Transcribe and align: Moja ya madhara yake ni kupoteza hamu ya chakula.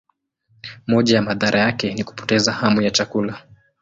Moja 0.87 1.15
ya 1.15 1.21
madhara 1.21 1.59
yake 1.59 1.93
ni 1.93 2.03
kupoteza 2.03 2.51
hamu 2.53 2.81
ya 2.81 2.91
chakula. 2.91 3.43